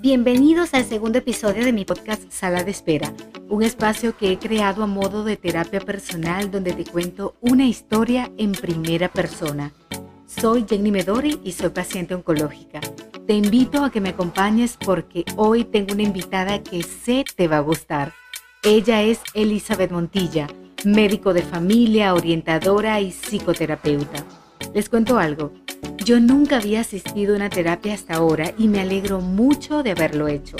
[0.00, 3.12] Bienvenidos al segundo episodio de mi podcast Sala de Espera,
[3.48, 8.30] un espacio que he creado a modo de terapia personal donde te cuento una historia
[8.38, 9.72] en primera persona.
[10.24, 12.78] Soy Jenny Medori y soy paciente oncológica.
[13.26, 17.56] Te invito a que me acompañes porque hoy tengo una invitada que sé te va
[17.56, 18.12] a gustar.
[18.62, 20.46] Ella es Elizabeth Montilla,
[20.84, 24.24] médico de familia, orientadora y psicoterapeuta.
[24.72, 25.52] Les cuento algo.
[26.04, 30.28] Yo nunca había asistido a una terapia hasta ahora y me alegro mucho de haberlo
[30.28, 30.56] hecho.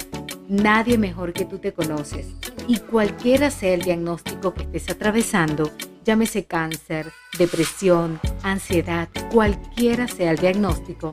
[0.48, 2.34] Nadie mejor que tú te conoces
[2.66, 5.70] y cualquiera sea el diagnóstico que estés atravesando,
[6.04, 11.12] llámese cáncer, depresión, ansiedad, cualquiera sea el diagnóstico,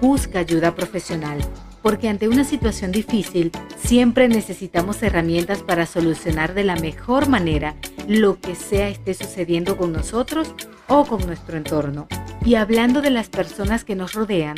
[0.00, 1.38] busca ayuda profesional,
[1.84, 7.76] porque ante una situación difícil siempre necesitamos herramientas para solucionar de la mejor manera
[8.08, 10.54] lo que sea esté sucediendo con nosotros
[10.88, 12.08] o con nuestro entorno.
[12.42, 14.56] Y hablando de las personas que nos rodean,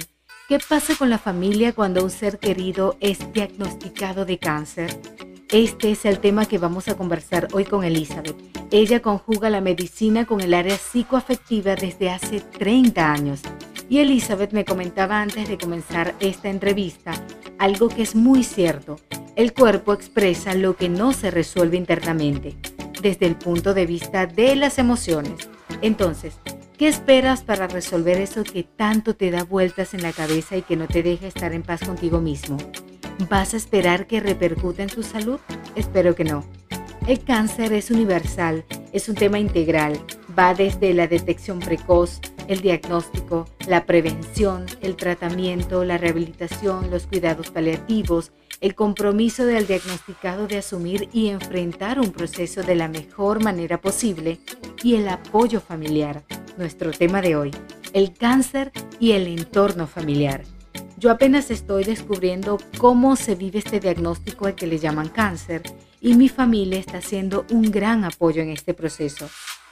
[0.48, 4.96] ¿qué pasa con la familia cuando un ser querido es diagnosticado de cáncer?
[5.50, 8.36] Este es el tema que vamos a conversar hoy con Elizabeth.
[8.70, 13.42] Ella conjuga la medicina con el área psicoafectiva desde hace 30 años.
[13.88, 17.12] Y Elizabeth me comentaba antes de comenzar esta entrevista
[17.58, 18.98] algo que es muy cierto.
[19.36, 22.56] El cuerpo expresa lo que no se resuelve internamente,
[23.00, 25.48] desde el punto de vista de las emociones.
[25.82, 26.38] Entonces,
[26.78, 30.76] ¿Qué esperas para resolver eso que tanto te da vueltas en la cabeza y que
[30.76, 32.58] no te deja estar en paz contigo mismo?
[33.30, 35.40] ¿Vas a esperar que repercuta en tu salud?
[35.74, 36.44] Espero que no.
[37.06, 39.98] El cáncer es universal, es un tema integral,
[40.38, 47.50] va desde la detección precoz, el diagnóstico, la prevención, el tratamiento, la rehabilitación, los cuidados
[47.50, 53.80] paliativos, el compromiso del diagnosticado de asumir y enfrentar un proceso de la mejor manera
[53.80, 54.38] posible
[54.82, 56.22] y el apoyo familiar
[56.56, 57.50] nuestro tema de hoy,
[57.92, 60.42] el cáncer y el entorno familiar.
[60.98, 65.62] Yo apenas estoy descubriendo cómo se vive este diagnóstico al que le llaman cáncer
[66.00, 69.28] y mi familia está haciendo un gran apoyo en este proceso.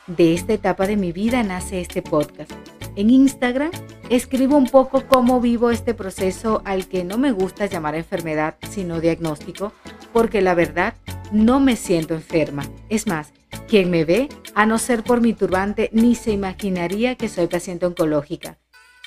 [0.07, 2.53] De esta etapa de mi vida nace este podcast.
[2.95, 3.71] En Instagram
[4.11, 9.01] escribo un poco cómo vivo este proceso al que no me gusta llamar enfermedad, sino
[9.01, 9.73] diagnóstico,
[10.13, 10.93] porque la verdad
[11.33, 12.69] no me siento enferma.
[12.91, 13.33] Es más,
[13.67, 17.87] quien me ve, a no ser por mi turbante, ni se imaginaría que soy paciente
[17.87, 18.59] oncológica.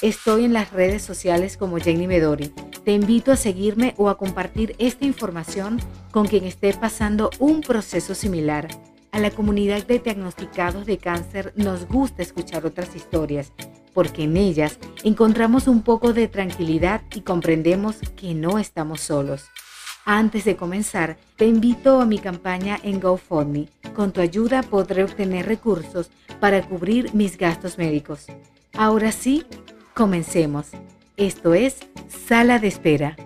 [0.01, 2.51] Estoy en las redes sociales como Jenny Medori.
[2.83, 5.79] Te invito a seguirme o a compartir esta información
[6.09, 8.67] con quien esté pasando un proceso similar.
[9.11, 13.53] A la comunidad de diagnosticados de cáncer nos gusta escuchar otras historias,
[13.93, 19.45] porque en ellas encontramos un poco de tranquilidad y comprendemos que no estamos solos.
[20.05, 23.67] Antes de comenzar, te invito a mi campaña en GoFundMe.
[23.93, 28.27] Con tu ayuda podré obtener recursos para cubrir mis gastos médicos.
[28.73, 29.45] Ahora sí,
[29.93, 30.67] comencemos.
[31.17, 33.17] Esto es Sala de Espera.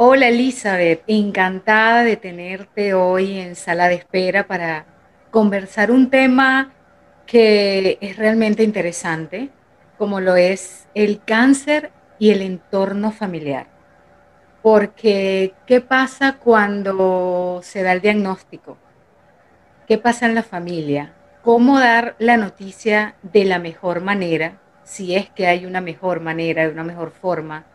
[0.00, 4.86] Hola Elizabeth, encantada de tenerte hoy en Sala de Espera para
[5.32, 6.72] conversar un tema
[7.26, 9.50] que es realmente interesante,
[9.98, 13.66] como lo es el cáncer y el entorno familiar.
[14.62, 18.78] Porque, ¿qué pasa cuando se da el diagnóstico?
[19.88, 21.12] ¿Qué pasa en la familia?
[21.42, 26.68] ¿Cómo dar la noticia de la mejor manera, si es que hay una mejor manera,
[26.68, 27.66] una mejor forma,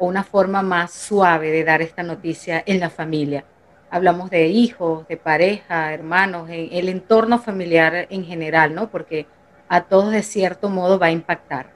[0.00, 3.44] o una forma más suave de dar esta noticia en la familia?
[3.90, 8.88] hablamos de hijos, de pareja, hermanos, en el entorno familiar en general, ¿no?
[8.88, 9.26] Porque
[9.68, 11.66] a todos de cierto modo va a impactar.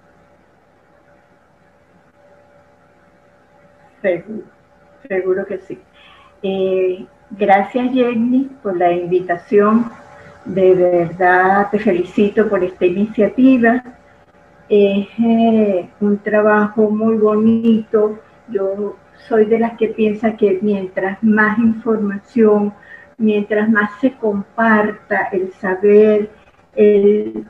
[4.01, 4.45] Seguro,
[5.09, 5.79] seguro que sí.
[6.43, 9.91] Eh, gracias Jenny por la invitación.
[10.45, 13.83] De verdad te felicito por esta iniciativa.
[14.69, 15.09] Es
[16.01, 18.19] un trabajo muy bonito.
[18.49, 18.97] Yo
[19.29, 22.73] soy de las que piensa que mientras más información,
[23.19, 26.31] mientras más se comparta el saber,
[26.75, 27.47] el,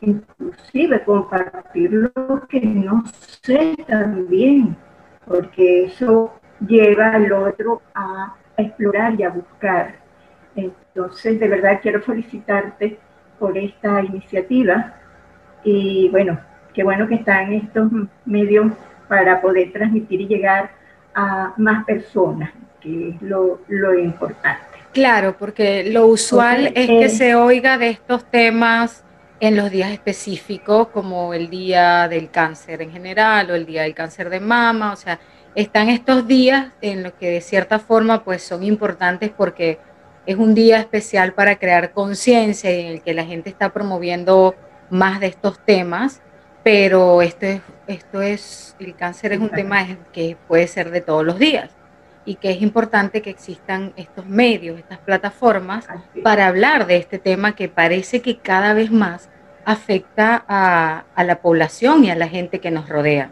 [0.00, 3.04] inclusive compartir lo que no
[3.42, 4.76] sé también,
[5.26, 6.32] porque eso
[6.66, 9.96] lleva al otro a, explorar y a buscar.
[10.54, 12.98] Entonces, de verdad quiero felicitarte
[13.38, 14.94] por esta iniciativa
[15.64, 16.38] y bueno,
[16.74, 17.90] qué bueno que están estos
[18.24, 18.72] medios
[19.08, 20.70] para poder transmitir y llegar
[21.14, 22.50] a más personas,
[22.80, 23.58] que es lo,
[23.98, 24.60] importante.
[24.92, 29.04] Claro, porque lo usual es que eh, se oiga de estos temas
[29.40, 33.94] en los días específicos, como el día del cáncer en general o el día del
[33.94, 35.18] cáncer de mama, o sea,
[35.54, 39.78] están estos días en los que de cierta forma pues son importantes porque
[40.26, 44.54] es un día especial para crear conciencia y en el que la gente está promoviendo
[44.90, 46.22] más de estos temas,
[46.64, 51.24] pero esto es, esto es el cáncer es un tema que puede ser de todos
[51.24, 51.76] los días
[52.24, 55.86] y que es importante que existan estos medios, estas plataformas
[56.22, 59.28] para hablar de este tema que parece que cada vez más
[59.66, 63.30] afecta a, la población y a la gente que nos rodea.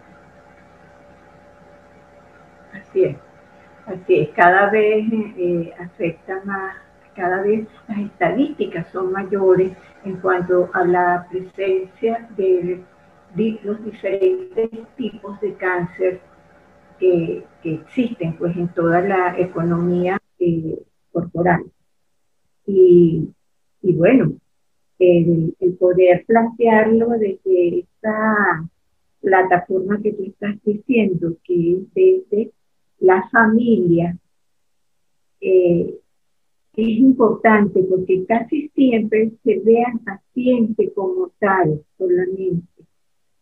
[2.74, 3.16] Así es,
[3.86, 5.06] así es, cada vez
[5.38, 6.76] eh, afecta más,
[7.16, 9.72] cada vez las estadísticas son mayores
[10.04, 12.82] en cuanto a la presencia de,
[13.34, 16.20] los diferentes tipos de cáncer
[16.98, 20.82] que, existen pues en toda la economía eh,
[21.12, 21.62] corporal.
[22.66, 23.28] Y,
[23.82, 24.32] y bueno,
[24.98, 28.68] el, poder plantearlo desde esta
[29.20, 32.52] plataforma que tú estás diciendo, que es desde
[32.98, 34.16] la familia,
[35.40, 35.98] eh,
[36.74, 42.66] es importante porque casi siempre se ve al paciente como tal solamente,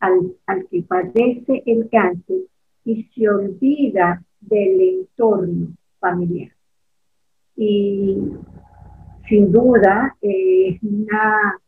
[0.01, 2.41] al, al que padece el cáncer
[2.83, 5.69] y se olvida del entorno
[5.99, 6.51] familiar.
[7.55, 8.17] Y
[9.29, 11.59] sin duda es una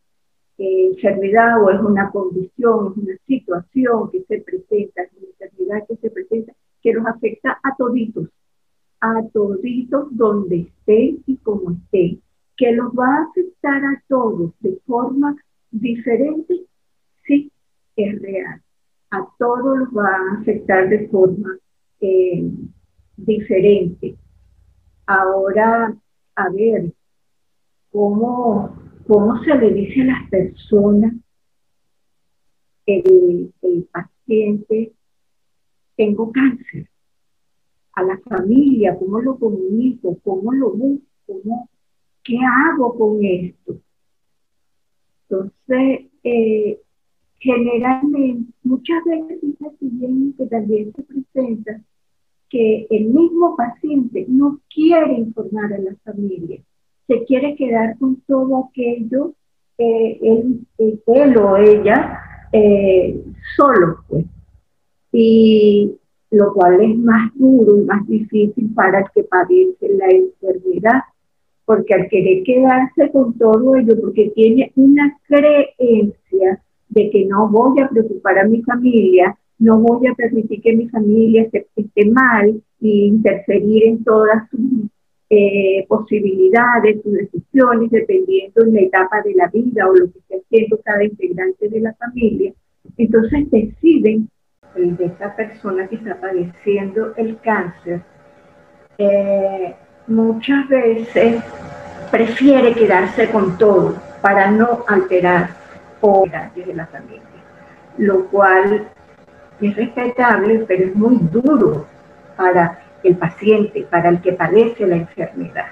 [0.57, 5.87] eh, enfermedad o es una condición, es una situación que se presenta, es una enfermedad
[5.87, 8.27] que se presenta, que nos afecta a toditos,
[8.99, 12.21] a toditos donde estén y como estén,
[12.57, 15.35] que los va a afectar a todos de forma
[15.71, 16.65] diferente,
[17.25, 17.51] sí,
[17.95, 18.61] es real.
[19.11, 21.57] A todos los va a afectar de forma
[22.01, 22.49] eh,
[23.17, 24.15] diferente.
[25.05, 25.95] Ahora,
[26.35, 26.91] a ver,
[27.91, 28.75] cómo,
[29.07, 31.13] cómo se le dice a las personas,
[32.85, 34.93] el, el paciente,
[35.95, 36.89] tengo cáncer,
[37.93, 41.69] a la familia, cómo lo comunico, cómo lo busco,
[42.23, 43.77] qué hago con esto.
[45.29, 46.81] Entonces, eh,
[47.43, 49.39] generalmente, muchas veces
[50.37, 51.81] que también se presenta
[52.49, 56.59] que el mismo paciente no quiere informar a la familia
[57.07, 59.33] se quiere quedar con todo aquello,
[59.77, 62.19] eh, él, o ella,
[62.51, 63.23] eh,
[63.55, 64.25] solo, pues.
[65.11, 65.95] Y
[66.31, 71.01] lo cual es más duro y más difícil para que padece la enfermedad,
[71.65, 76.61] porque al querer quedarse con todo ello, porque tiene una creencia
[76.93, 80.89] de que no voy a preocupar a mi familia, no voy a permitir que mi
[80.89, 84.59] familia esté mal e interferir en todas sus
[85.29, 90.37] eh, posibilidades, sus decisiones, dependiendo de la etapa de la vida o lo que esté
[90.37, 92.53] haciendo cada integrante de la familia.
[92.97, 94.29] Entonces deciden,
[94.75, 98.01] el de esa persona que está padeciendo el cáncer,
[98.97, 99.73] eh,
[100.07, 101.41] muchas veces
[102.11, 105.62] prefiere quedarse con todo para no alterar
[106.05, 107.21] o de la familia,
[107.97, 108.89] lo cual
[109.61, 111.85] es respetable, pero es muy duro
[112.35, 115.67] para el paciente, para el que padece la enfermedad.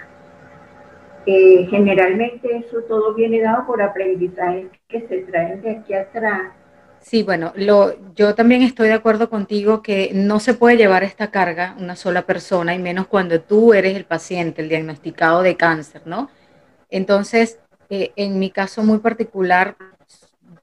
[1.25, 6.53] Eh, generalmente eso todo viene dado por aprendizaje que se traen de aquí atrás.
[7.01, 11.29] Sí, bueno, lo, yo también estoy de acuerdo contigo que no se puede llevar esta
[11.29, 16.03] carga una sola persona, y menos cuando tú eres el paciente, el diagnosticado de cáncer,
[16.05, 16.29] ¿no?
[16.89, 19.75] Entonces, eh, en mi caso muy particular,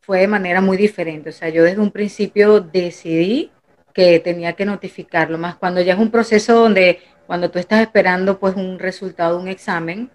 [0.09, 1.29] fue de manera muy diferente.
[1.29, 3.53] O sea, yo desde un principio decidí
[3.93, 8.39] que tenía que notificarlo, más cuando ya es un proceso donde cuando tú estás esperando
[8.39, 10.11] pues un resultado, un examen,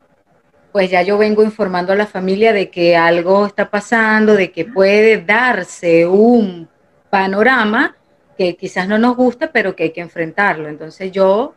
[0.71, 4.65] pues ya yo vengo informando a la familia de que algo está pasando, de que
[4.65, 6.67] puede darse un
[7.11, 7.95] panorama
[8.35, 10.69] que quizás no nos gusta, pero que hay que enfrentarlo.
[10.69, 11.53] Entonces yo,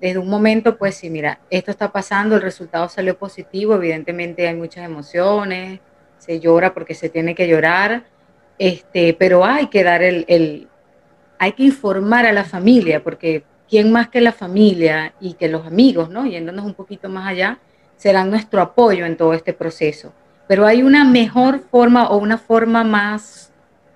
[0.00, 4.54] desde un momento, pues sí, mira, esto está pasando, el resultado salió positivo, evidentemente hay
[4.54, 5.80] muchas emociones,
[6.20, 8.04] se llora porque se tiene que llorar,
[8.58, 10.68] este, pero hay que dar el,
[11.38, 15.66] hay que informar a la familia, porque quién más que la familia y que los
[15.66, 16.26] amigos, ¿no?
[16.26, 17.58] Yéndonos un poquito más allá,
[17.96, 20.12] serán nuestro apoyo en todo este proceso.
[20.46, 23.52] Pero hay una mejor forma o una forma más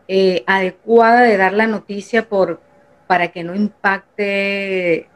[0.08, 2.60] eh, adecuada de dar la noticia por,
[3.06, 5.08] para que no impacte,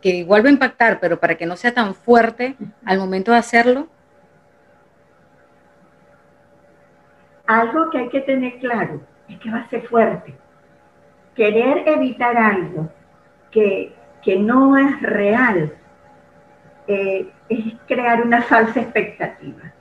[0.00, 3.38] que igual va a impactar, pero para que no sea tan fuerte al momento de
[3.38, 3.88] hacerlo.
[7.48, 10.36] Algo que hay que tener claro es que va a ser fuerte
[11.38, 12.88] querer evitar algo
[13.52, 13.94] que,
[14.40, 15.72] no es real
[16.86, 19.72] eh, es crear una falsa expectativa.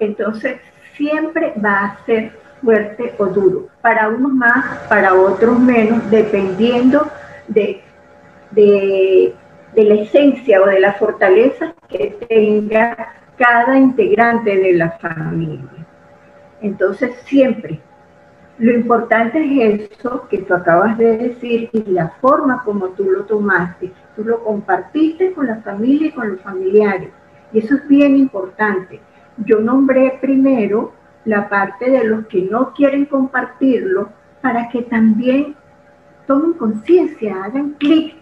[0.00, 0.56] Entonces,
[0.96, 7.08] siempre va a ser fuerte o duro, para unos más, para otros menos, dependiendo
[7.46, 7.82] de,
[8.50, 9.32] de,
[9.76, 15.81] de la esencia o de la fortaleza que tenga cada integrante de la familia.
[16.62, 17.80] Entonces, siempre,
[18.58, 23.24] lo importante es eso que tú acabas de decir y la forma como tú lo
[23.24, 23.92] tomaste.
[24.14, 27.10] Tú lo compartiste con la familia y con los familiares.
[27.52, 29.00] Y eso es bien importante.
[29.38, 30.92] Yo nombré primero
[31.24, 35.56] la parte de los que no quieren compartirlo para que también
[36.26, 38.16] tomen conciencia, hagan clic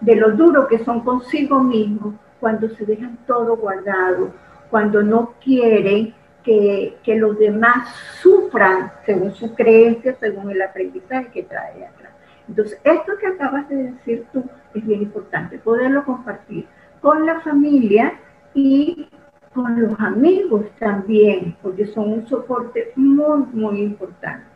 [0.00, 4.32] de lo duro que son consigo mismos cuando se dejan todo guardado,
[4.70, 7.88] cuando no quieren que, los demás
[8.20, 12.12] sufran según su creencia, según el aprendizaje que trae atrás.
[12.48, 14.44] Entonces, esto que acabas de decir tú
[14.74, 16.66] es bien importante, poderlo compartir
[17.00, 18.14] con la familia
[18.54, 19.08] y
[19.54, 24.46] con los amigos también, porque son un soporte muy, muy importante.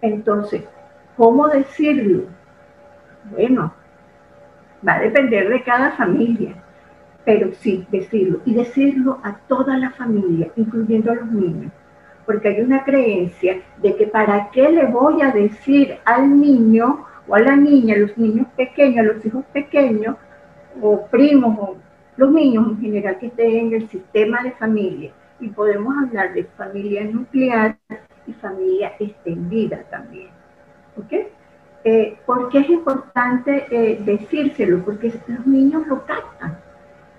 [0.00, 0.64] Entonces,
[1.16, 2.24] ¿cómo decirlo?
[3.30, 3.72] Bueno,
[4.86, 6.61] va a depender de cada familia,
[7.24, 11.72] pero sí decirlo, y decirlo a toda la familia, incluyendo a los niños,
[12.26, 17.34] porque hay una creencia de que para qué le voy a decir al niño o
[17.34, 20.16] a la niña, a los niños pequeños, a los hijos pequeños,
[20.80, 21.76] o primos, o
[22.16, 25.12] los niños en general que estén en el sistema de familia.
[25.40, 27.76] Y podemos hablar de familia nuclear
[28.26, 30.28] y familia extendida también.
[30.96, 31.12] ¿Ok?
[31.84, 34.84] Eh, ¿Por qué es importante eh, decírselo?
[34.84, 36.58] Porque los niños lo captan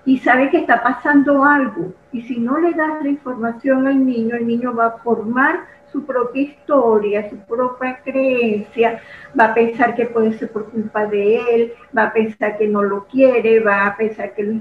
[0.06, 1.92] y saben que está pasando algo.
[2.12, 6.04] Y si no le das la información al niño, el niño va a formar su
[6.04, 9.00] propia historia, su propia creencia,
[9.38, 12.82] va a pensar que puede ser por culpa de él, va a pensar que no
[12.82, 14.60] lo quiere, va a pensar que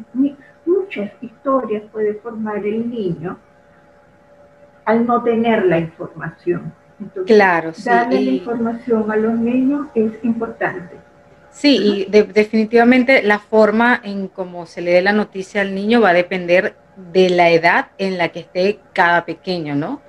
[0.65, 3.38] muchas historias puede formar el niño
[4.85, 6.71] al no tener la información.
[7.00, 10.97] Entonces, claro, darle la información a los niños es importante.
[11.53, 16.10] Sí, y definitivamente la forma en cómo se le dé la noticia al niño va
[16.10, 20.01] a depender de la edad en la que esté cada pequeño, ¿no?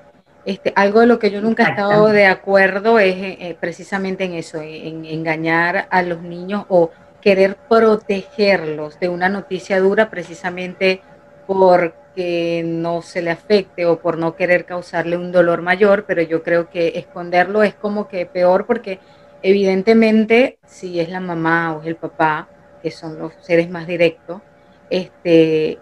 [0.46, 4.24] Este, algo de lo que yo nunca he estado de acuerdo es eh, eh, precisamente
[4.24, 11.00] en eso, en, engañar a los niños o querer protegerlos de una noticia dura precisamente
[11.46, 16.42] porque no se le afecte o por no querer causarle un dolor mayor, pero yo
[16.42, 18.98] creo que esconderlo es como que peor porque
[19.44, 22.48] evidentemente si es la mamá o el papá,
[22.82, 24.40] que son los seres más directos,
[24.88, 25.78] este,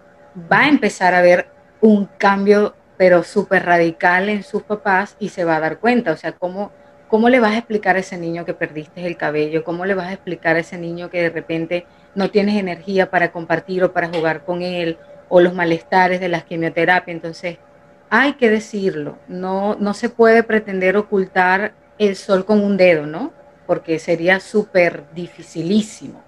[0.52, 1.46] va a empezar a ver
[1.80, 6.16] un cambio pero súper radical en sus papás y se va a dar cuenta, o
[6.16, 6.72] sea, ¿cómo,
[7.06, 9.62] ¿cómo le vas a explicar a ese niño que perdiste el cabello?
[9.62, 13.30] ¿Cómo le vas a explicar a ese niño que de repente no tienes energía para
[13.30, 14.98] compartir o para jugar con él?
[15.28, 17.12] O los malestares de la quimioterapia.
[17.12, 17.58] Entonces,
[18.10, 23.32] hay que decirlo, no, no se puede pretender ocultar el sol con un dedo, ¿no?
[23.72, 26.20] Porque sería súper dificilísimo.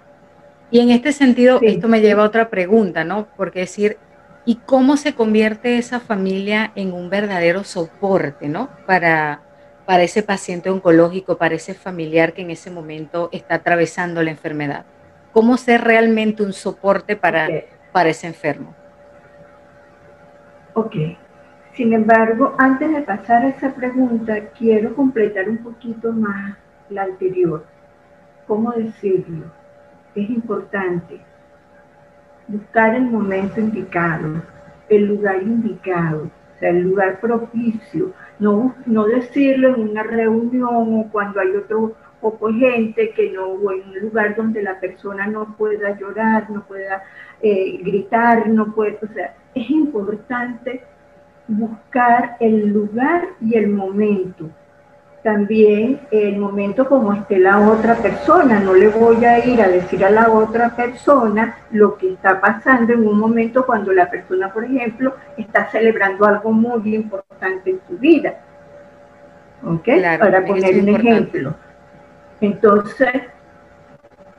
[0.71, 3.29] Y en este sentido, esto me lleva a otra pregunta, ¿no?
[3.37, 3.99] Porque decir,
[4.47, 8.71] y cómo se convierte esa familia en un verdadero soporte, ¿no?
[8.87, 9.43] Para,
[9.85, 14.87] para ese paciente oncológico, para ese familiar que en ese momento está atravesando la enfermedad.
[15.33, 17.47] ¿Cómo ser realmente un soporte para,
[17.93, 18.75] para ese enfermo?
[20.73, 20.97] Ok.
[21.75, 27.64] Sin embargo, antes de pasar a esa pregunta, quiero completar un poquito más la anterior.
[28.47, 29.47] ¿Cómo decirlo?
[30.14, 31.21] Es importante
[32.47, 34.43] buscar el momento indicado,
[34.88, 41.09] el lugar indicado, o sea, el lugar propicio, no, no decirlo en una reunión o
[41.11, 45.57] cuando hay otro poco gente que no, o en un lugar donde la persona no
[45.57, 47.03] pueda llorar, no pueda
[47.41, 50.83] eh, gritar, no puede, o sea, es importante
[51.49, 54.50] buscar el lugar y el momento
[55.25, 58.61] también el momento como esté la otra persona.
[58.61, 62.93] No le voy a ir a decir a la otra persona lo que está pasando
[62.93, 67.97] en un momento cuando la persona, por ejemplo, está celebrando algo muy importante en su
[67.99, 68.35] vida.
[69.64, 69.88] ¿Ok?
[70.21, 71.54] Para poner un ejemplo.
[72.43, 73.23] Entonces,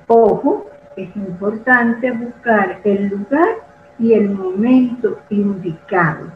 [0.06, 3.56] ojo, es importante buscar el lugar
[3.98, 6.28] y el momento indicado.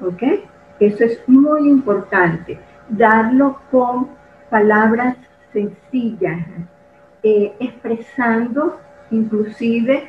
[0.00, 0.22] ¿Ok?
[0.78, 2.60] Eso es muy importante
[2.92, 4.08] darlo con
[4.50, 5.16] palabras
[5.52, 6.46] sencillas,
[7.22, 8.80] eh, expresando
[9.10, 10.08] inclusive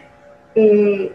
[0.55, 1.13] eh,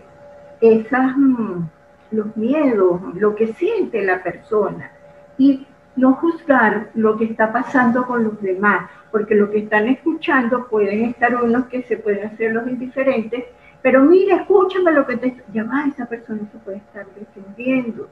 [0.61, 1.69] esas, mm,
[2.13, 4.91] los miedos, lo que siente la persona.
[5.37, 10.69] Y no juzgar lo que está pasando con los demás, porque lo que están escuchando
[10.69, 13.45] pueden estar unos que se pueden hacer los indiferentes,
[13.83, 15.37] pero mira, escúchame lo que te...
[15.53, 18.09] Ya va, esa persona se puede estar defendiendo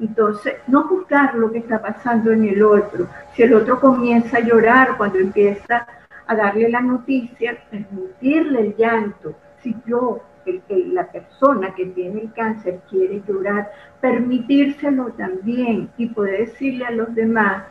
[0.00, 3.06] entonces, no juzgar lo que está pasando en el otro.
[3.34, 5.86] Si el otro comienza a llorar cuando empieza
[6.26, 9.34] a darle la noticia, permitirle el llanto.
[9.62, 10.22] Si yo
[10.66, 13.70] la persona que tiene el cáncer quiere llorar,
[14.00, 17.64] permitírselo también y poder decirle a los demás,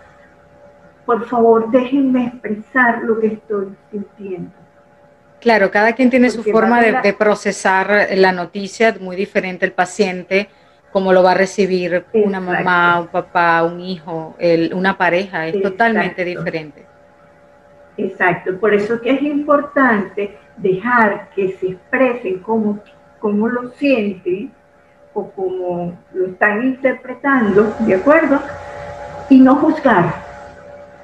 [1.06, 4.52] por favor déjenme expresar lo que estoy sintiendo.
[5.42, 10.50] Claro, cada quien tiene su forma de, procesar la noticia, muy diferente el paciente,
[10.92, 14.36] como lo va a recibir una mamá, un papá, un hijo,
[14.74, 16.86] una pareja, es totalmente diferente.
[17.98, 22.80] Exacto, por eso que es importante dejar que se expresen cómo,
[23.20, 24.52] cómo lo sienten
[25.14, 28.40] o cómo lo están interpretando, ¿de acuerdo?
[29.30, 30.14] Y no juzgar,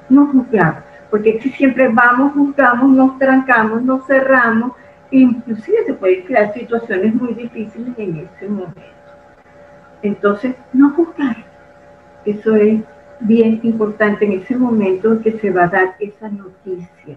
[0.08, 4.72] no juzgar, porque si siempre vamos, juzgamos, nos trancamos, nos cerramos,
[5.10, 8.97] inclusive se pueden crear situaciones muy difíciles en ese momento.
[10.02, 11.36] Entonces, no juzgar,
[12.24, 12.80] eso es
[13.20, 17.16] bien importante en ese momento en que se va a dar esa noticia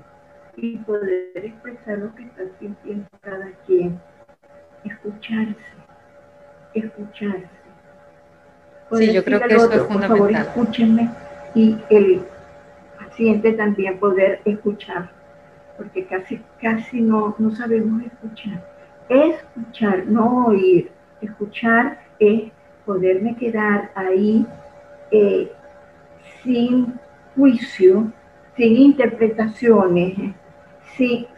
[0.56, 4.00] y poder expresar lo que está sintiendo cada quien.
[4.84, 5.56] Escucharse,
[6.74, 7.48] escucharse.
[8.94, 10.08] sí, yo creo que eso es fundamental.
[10.08, 11.10] Por favor, escúchenme
[11.54, 12.22] y el
[12.98, 15.12] paciente también poder escuchar,
[15.78, 18.66] porque casi, casi no, no sabemos escuchar.
[19.10, 20.90] Escuchar, no oír.
[21.22, 22.52] Escuchar es
[22.86, 24.46] poderme quedar ahí
[25.12, 25.52] eh,
[26.44, 27.00] sin
[27.36, 28.12] juicio,
[28.56, 30.18] sin interpretaciones,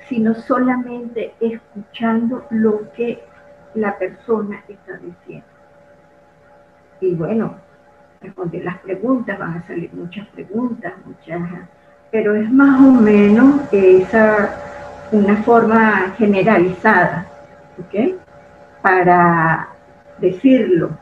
[0.09, 3.23] sino solamente escuchando lo que
[3.75, 5.47] la persona está diciendo.
[6.99, 7.55] Y bueno,
[8.21, 11.41] responder las preguntas, van a salir muchas preguntas, muchas,
[12.11, 14.59] pero es más o menos esa
[15.13, 17.27] una forma generalizada,
[17.77, 18.15] ¿ok?
[18.81, 19.69] Para
[20.17, 20.97] decirlo,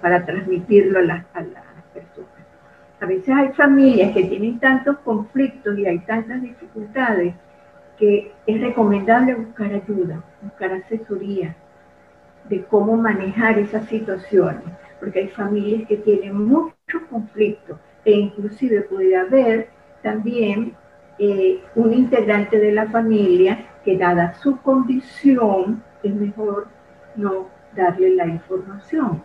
[0.00, 2.30] para transmitirlo a las, a las personas.
[3.00, 7.34] A veces hay familias que tienen tantos conflictos y hay tantas dificultades
[7.98, 11.56] que es recomendable buscar ayuda, buscar asesoría
[12.48, 14.64] de cómo manejar esas situaciones,
[15.00, 19.68] porque hay familias que tienen muchos conflictos e inclusive puede haber
[20.02, 20.74] también
[21.18, 26.68] eh, un integrante de la familia que dada su condición es mejor
[27.16, 29.22] no darle la información.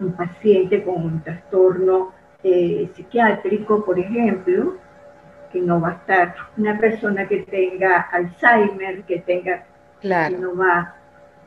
[0.00, 4.76] Un paciente con un trastorno eh, psiquiátrico, por ejemplo,
[5.52, 9.64] que no va a estar una persona que tenga Alzheimer, que tenga,
[10.00, 10.34] claro.
[10.34, 10.94] que no va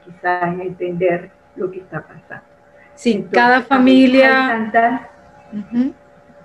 [0.04, 2.46] quizás a entender lo que está pasando.
[2.96, 4.70] Sí, cada familia,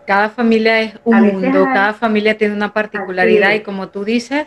[0.07, 4.47] cada familia es un mundo, cada familia tiene una particularidad y como tú dices,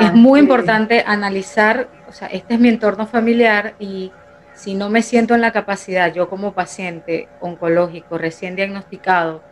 [0.00, 4.10] es muy importante analizar, o sea, este es mi entorno familiar y
[4.54, 9.42] si no me siento en la capacidad, yo como paciente oncológico recién diagnosticado,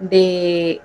[0.00, 0.80] de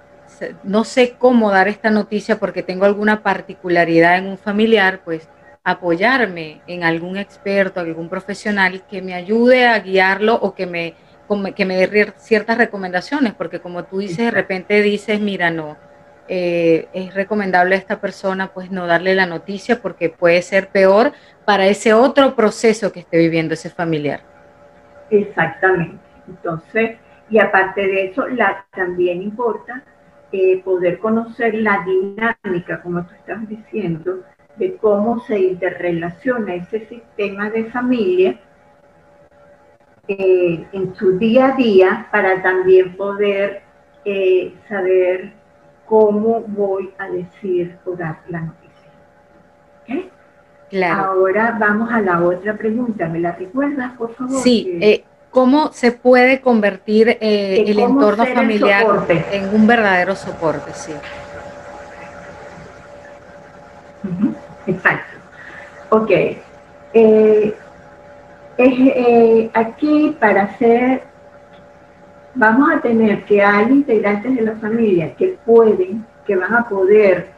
[0.63, 5.27] no sé cómo dar esta noticia porque tengo alguna particularidad en un familiar, pues
[5.63, 10.95] apoyarme en algún experto, algún profesional que me ayude a guiarlo o que me,
[11.55, 15.77] que me dé ciertas recomendaciones, porque como tú dices, de repente dices, mira, no,
[16.33, 21.11] eh, es recomendable a esta persona pues no darle la noticia porque puede ser peor
[21.43, 24.21] para ese otro proceso que esté viviendo ese familiar.
[25.09, 25.99] Exactamente.
[26.29, 29.83] Entonces, y aparte de eso, la, también importa
[30.31, 34.21] eh, poder conocer la dinámica, como tú estás diciendo,
[34.55, 38.39] de cómo se interrelaciona ese sistema de familia
[40.07, 43.63] eh, en su día a día para también poder
[44.69, 45.40] saber
[45.91, 50.07] cómo voy a decir o dar la noticia.
[50.69, 51.03] Claro.
[51.03, 53.09] Ahora vamos a la otra pregunta.
[53.09, 54.39] ¿Me la recuerdas, por favor?
[54.41, 58.85] Sí, ¿Cómo se puede convertir eh, el entorno familiar
[59.31, 60.73] en un verdadero soporte?
[60.73, 60.91] Sí.
[64.67, 65.17] Exacto.
[65.89, 66.11] Ok.
[66.93, 67.55] Eh,
[68.57, 71.03] eh, aquí para hacer,
[72.35, 77.29] vamos a tener que hay integrantes de la familia que pueden, que van a poder,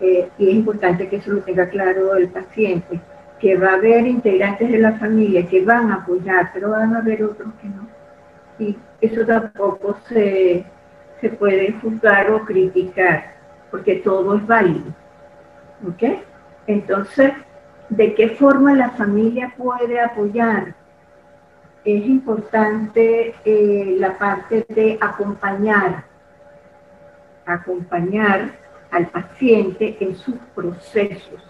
[0.00, 3.00] y es importante que eso lo tenga claro el paciente,
[3.38, 6.98] que va a haber integrantes de la familia que van a apoyar, pero van a
[6.98, 7.86] haber otros que no.
[8.58, 10.64] Y eso tampoco se,
[11.20, 13.34] se puede juzgar o criticar,
[13.70, 14.92] porque todo es válido.
[15.88, 16.20] ¿Ok?
[16.66, 17.32] Entonces,
[17.88, 20.74] ¿de qué forma la familia puede apoyar?
[21.84, 26.04] Es importante eh, la parte de acompañar,
[27.44, 28.52] acompañar
[28.90, 31.42] al paciente en sus procesos.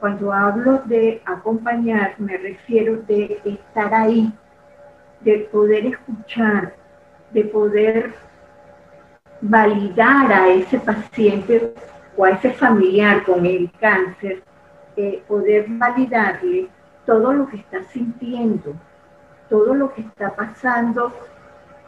[0.00, 4.32] Cuando hablo de acompañar, me refiero de estar ahí,
[5.20, 6.74] de poder escuchar,
[7.32, 8.14] de poder
[9.40, 11.74] validar a ese paciente
[12.16, 14.42] o a ese familiar con el cáncer,
[15.28, 16.68] poder validarle
[17.04, 18.74] todo lo que está sintiendo,
[19.48, 21.12] todo lo que está pasando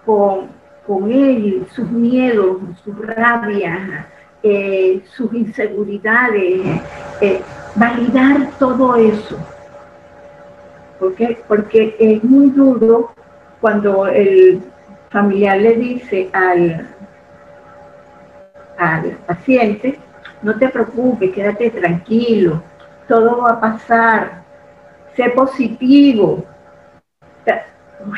[0.05, 0.49] con,
[0.87, 4.07] con él, sus miedos, sus rabias,
[4.43, 6.81] eh, sus inseguridades,
[7.21, 7.43] eh,
[7.75, 9.37] validar todo eso.
[10.99, 13.13] Porque es muy duro
[13.61, 14.63] cuando el
[15.11, 16.89] familiar le dice al,
[18.79, 19.99] al paciente,
[20.43, 22.63] no te preocupes, quédate tranquilo,
[23.09, 24.43] todo va a pasar,
[25.17, 26.45] sé positivo.
[27.99, 28.15] ¿Cómo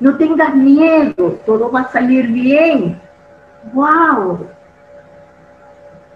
[0.00, 3.00] no tengas miedo, todo va a salir bien.
[3.72, 4.46] ¡Wow!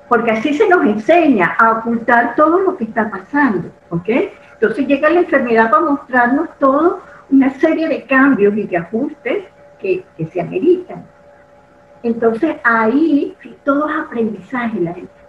[0.09, 4.09] Porque así se nos enseña a ocultar todo lo que está pasando, ¿ok?
[4.55, 9.45] Entonces llega la enfermedad para mostrarnos todo una serie de cambios y de ajustes
[9.79, 11.05] que, se ameritan.
[12.03, 14.81] Entonces ahí todo es aprendizaje,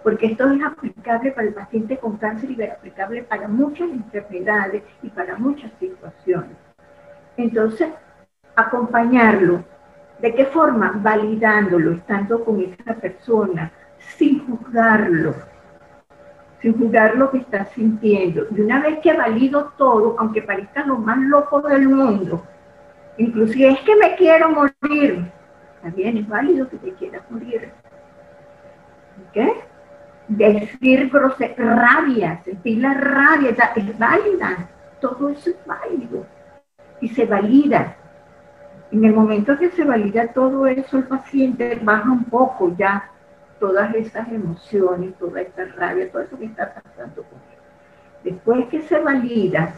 [0.02, 4.82] porque esto es aplicable para el paciente con cáncer y es aplicable para muchas enfermedades
[5.02, 6.56] y para muchas situaciones.
[7.36, 7.88] Entonces,
[8.56, 9.64] acompañarlo,
[10.20, 10.92] ¿de qué forma?
[11.02, 15.34] Validándolo, estando con esa persona, sin juzgarlo,
[16.60, 18.46] sin juzgar lo que está sintiendo.
[18.50, 22.44] Y una vez que valido todo, aunque parezca lo más loco del mundo,
[23.18, 25.30] inclusive es que me quiero morir,
[25.82, 27.70] también es válido que te quieras morir.
[29.28, 29.69] ¿Ok?
[30.30, 31.10] Decir
[31.58, 34.68] rabia, sentir la rabia, es válida.
[35.00, 36.24] Todo eso es válido.
[37.00, 37.96] Y se valida.
[38.92, 43.10] En el momento que se valida todo eso, el paciente baja un poco ya
[43.58, 47.58] todas esas emociones, toda esa rabia, todo eso que está pasando con él.
[48.22, 49.74] Después que se valida,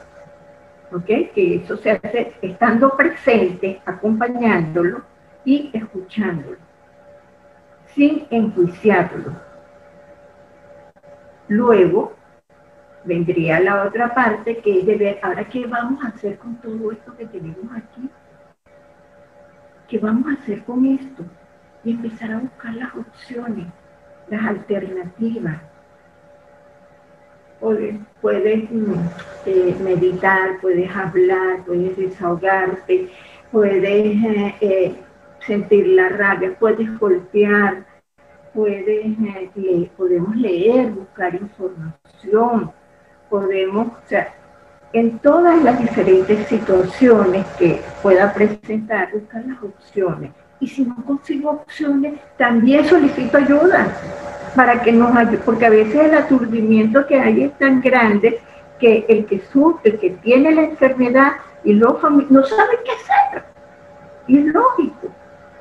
[0.93, 1.05] ¿ok?
[1.35, 5.03] Que eso se hace estando presente, acompañándolo,
[5.45, 6.59] y escuchándolo,
[7.95, 9.52] sin enjuiciarlo.
[11.53, 12.15] Luego
[13.05, 16.91] vendría la otra parte que es de ver, ahora qué vamos a hacer con todo
[16.91, 18.09] esto que tenemos aquí.
[19.87, 21.25] ¿Qué vamos a hacer con esto?
[21.85, 23.67] Y empezar a buscar las opciones,
[24.31, 25.61] las alternativas.
[27.61, 28.95] Puedes, mm,
[29.45, 33.11] eh, meditar, puedes hablar, puedes desahogarte,
[33.51, 34.95] puedes eh, eh,
[35.47, 37.85] sentir la rabia, puedes golpear,
[38.55, 39.07] puedes,
[39.57, 42.71] eh, podemos leer, buscar información,
[43.29, 44.35] podemos, o sea,
[44.93, 50.31] en todas las diferentes situaciones que pueda presentar, buscar las opciones.
[50.61, 53.89] Y si no consigo opciones, también solicito ayuda
[54.55, 58.41] para que nos ayude, porque a veces el aturdimiento que hay es tan grande
[58.79, 61.33] que el que sufre, el que tiene la enfermedad
[61.65, 63.45] y los no sabe qué hacer.
[64.27, 65.09] Y es lógico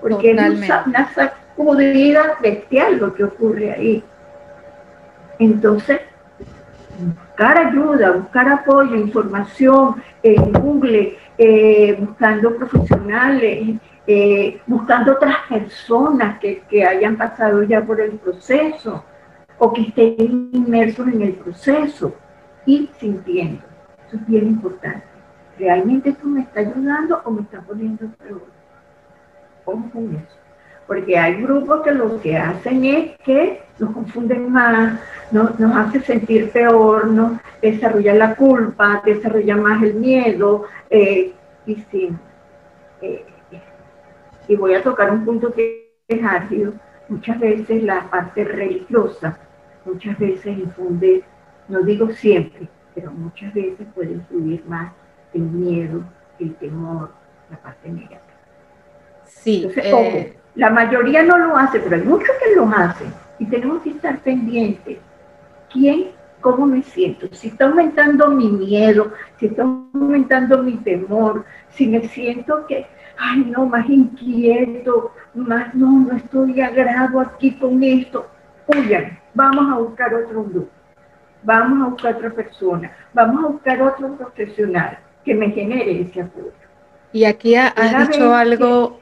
[0.01, 1.11] porque es una,
[1.55, 4.03] sacudida bestial lo que ocurre ahí.
[5.39, 6.01] Entonces,
[6.99, 16.61] buscar ayuda, buscar apoyo, información en Google, eh, buscando profesionales, eh, buscando otras personas que,
[16.69, 19.03] que, hayan pasado ya por el proceso
[19.57, 22.13] o que estén inmersos en el proceso
[22.65, 23.63] y sintiendo.
[24.07, 25.05] Eso es bien importante.
[25.57, 28.41] ¿Realmente esto me está ayudando o me está poniendo peor?
[30.91, 34.99] Porque hay grupos que lo que hacen es que nos confunden más,
[35.31, 41.31] nos, nos hace sentir peor, nos desarrolla la culpa, desarrolla más el miedo, eh,
[41.65, 42.09] y sí.
[43.01, 43.25] Eh,
[44.49, 46.73] y voy a tocar un punto que es ácido.
[47.07, 49.39] Muchas veces la parte religiosa,
[49.85, 51.23] muchas veces infunde,
[51.69, 54.91] no digo siempre, pero muchas veces puede influir más
[55.33, 56.03] el miedo,
[56.37, 57.11] el temor,
[57.49, 58.19] la parte negativa.
[59.23, 59.71] Sí.
[59.77, 63.91] Eh, la mayoría no lo hace, pero hay muchos que lo hacen y tenemos que
[63.91, 64.97] estar pendientes.
[65.71, 66.11] ¿Quién,
[66.41, 67.27] cómo me siento?
[67.31, 72.85] Si está aumentando mi miedo, si está aumentando mi temor, si me siento que,
[73.17, 78.27] ay no, más inquieto, más no, no estoy agrado aquí con esto,
[78.67, 80.69] huyan, vamos a buscar otro grupo,
[81.43, 86.51] vamos a buscar otra persona, vamos a buscar otro profesional que me genere ese apoyo.
[87.13, 89.00] Y aquí has dicho algo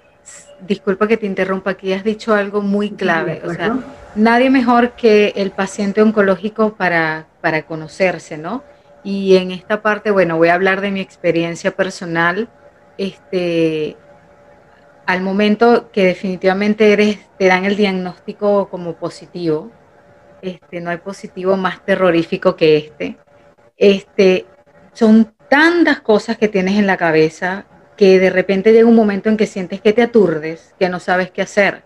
[0.61, 3.41] disculpa que te interrumpa, aquí has dicho algo muy clave.
[3.45, 3.77] O sea,
[4.15, 8.63] nadie mejor que el paciente oncológico para, para conocerse, ¿no?
[9.03, 12.49] Y en esta parte, bueno, voy a hablar de mi experiencia personal.
[12.97, 13.95] Este,
[15.05, 19.71] al momento que definitivamente eres, te dan el diagnóstico como positivo,
[20.41, 23.17] este, no hay positivo más terrorífico que este.
[23.77, 24.45] Este,
[24.93, 27.65] son tantas cosas que tienes en la cabeza
[27.99, 31.31] que de repente llega un momento en que sientes que te aturdes, que no sabes
[31.31, 31.83] qué hacer.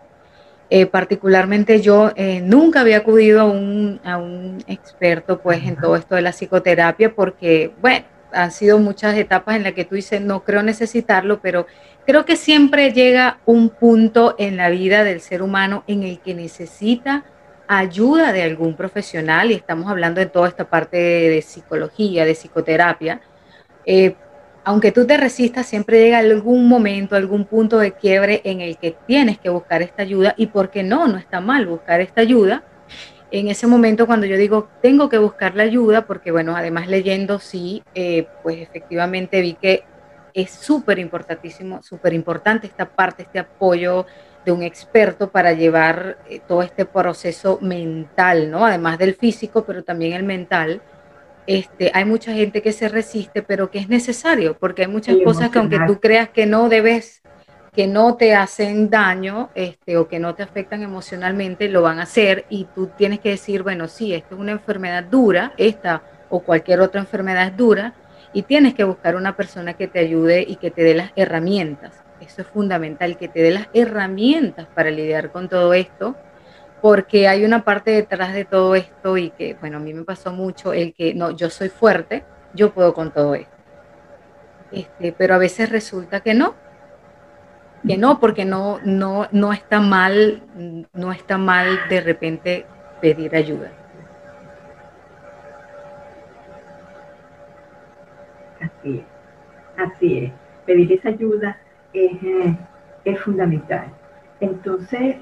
[0.70, 5.96] Eh, particularmente yo eh, nunca había acudido a un, a un experto pues en todo
[5.96, 10.22] esto de la psicoterapia porque, bueno, han sido muchas etapas en las que tú dices,
[10.22, 11.66] no creo necesitarlo, pero
[12.06, 16.36] creo que siempre llega un punto en la vida del ser humano en el que
[16.36, 17.24] necesita
[17.68, 23.20] ayuda de algún profesional, y estamos hablando de toda esta parte de, psicología, de psicoterapia,
[23.84, 24.16] eh,
[24.66, 28.96] aunque tú te resistas, siempre llega algún momento, algún punto de quiebre en el que
[29.06, 32.64] tienes que buscar esta ayuda y porque no, no está mal buscar esta ayuda.
[33.32, 37.40] En ese momento cuando yo digo, tengo que buscar la ayuda, porque bueno, además leyendo,
[37.40, 39.84] sí, eh, pues efectivamente vi que
[40.34, 44.06] es súper importantísimo, súper importante esta parte, este apoyo
[44.46, 48.66] de un experto para llevar eh, todo este proceso mental, ¿no?
[48.66, 50.82] Además del físico, pero también el mental.
[51.46, 55.50] Este, hay mucha gente que se resiste, pero que es necesario, porque hay muchas cosas
[55.50, 57.22] que aunque tú creas que no debes,
[57.74, 62.04] que no te hacen daño, este, o que no te afectan emocionalmente, lo van a
[62.04, 66.40] hacer y tú tienes que decir, bueno, sí, esta es una enfermedad dura, esta o
[66.40, 67.94] cualquier otra enfermedad es dura,
[68.32, 71.94] y tienes que buscar una persona que te ayude y que te dé las herramientas.
[72.20, 76.16] Eso es fundamental, que te dé las herramientas para lidiar con todo esto,
[76.84, 80.34] porque hay una parte detrás de todo esto y que, bueno, a mí me pasó
[80.34, 83.56] mucho el que, no, yo soy fuerte, yo puedo con todo esto.
[84.70, 86.56] Este, pero a veces resulta que no,
[87.88, 90.44] que no, porque no, no, no está mal,
[90.92, 92.66] no está mal de repente
[93.00, 93.72] pedir ayuda.
[98.60, 100.32] Así es, así es.
[100.66, 101.58] Pedir esa ayuda
[101.94, 103.88] es, fundamental.
[104.42, 105.16] Entonces,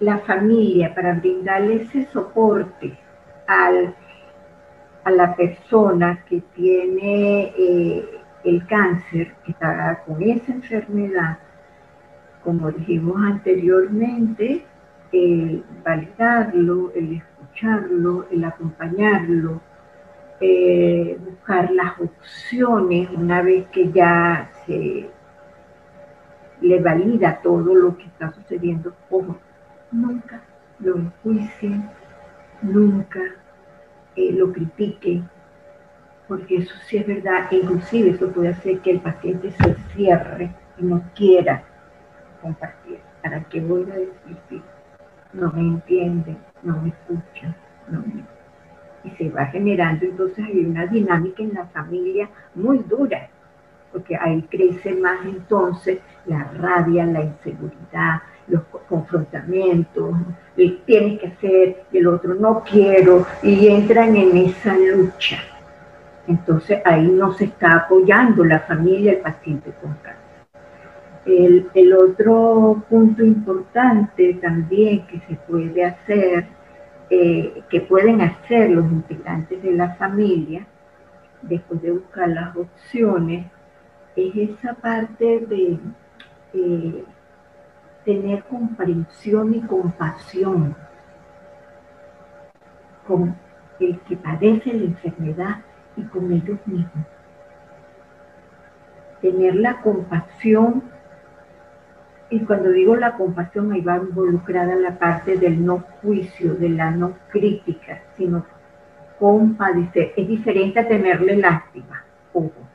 [0.00, 2.98] la familia, para brindarle ese soporte
[3.46, 3.94] al,
[5.04, 11.38] a la persona que tiene eh, el cáncer, que está con esa enfermedad,
[12.44, 14.64] como dijimos anteriormente,
[15.12, 19.60] el validarlo, el escucharlo, el acompañarlo,
[20.40, 25.08] eh, buscar las opciones una vez que ya se
[26.60, 28.92] le valida todo lo que está sucediendo.
[29.10, 29.38] Ojo,
[29.92, 30.40] nunca
[30.78, 31.88] lo enjuicien,
[32.62, 33.20] nunca
[34.16, 35.28] eh, lo critiquen,
[36.28, 40.84] porque eso sí es verdad, inclusive eso puede hacer que el paciente se cierre y
[40.84, 41.64] no quiera
[42.42, 42.98] compartir.
[43.22, 44.62] ¿Para qué voy a decir
[45.32, 47.56] No me entienden, no me escuchan,
[47.88, 48.04] no
[49.02, 53.28] Y se va generando entonces hay una dinámica en la familia muy dura
[53.96, 60.14] porque ahí crece más entonces la rabia, la inseguridad, los confrontamientos,
[60.56, 65.38] el tienes que hacer, el otro no quiero, y entran en esa lucha.
[66.26, 70.26] Entonces ahí no se está apoyando la familia, el paciente con cáncer.
[71.24, 76.46] El, otro punto importante también que se puede hacer,
[77.10, 80.64] eh, que pueden hacer los integrantes de la familia,
[81.42, 83.46] después de buscar las opciones,
[84.14, 85.78] es esa parte de
[86.54, 87.04] eh,
[88.06, 90.74] tener comprensión y compasión
[93.06, 93.36] con
[93.80, 95.56] el que padece la enfermedad
[95.96, 97.06] y con ellos mismos.
[99.20, 100.84] Tener la compasión,
[102.30, 106.90] y cuando digo la compasión, ahí va involucrada la parte del no juicio, de la
[106.92, 108.46] no crítica, sino
[109.18, 110.12] compadecer.
[110.16, 112.66] Es diferente a tenerle lástima, ojo